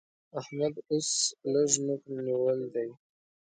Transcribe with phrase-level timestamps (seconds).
[0.39, 1.09] احمد اوس
[1.51, 2.89] لږ نوک نيول دی